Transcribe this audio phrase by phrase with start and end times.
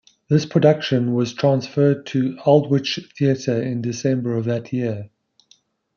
[0.29, 5.11] This production was transferred to the Aldwych Theatre in December of that year.